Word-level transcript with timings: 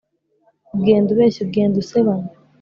ugenda 0.75 1.09
ubeshya 1.11 1.41
ugenda 1.45 1.75
usebanya 1.83 2.29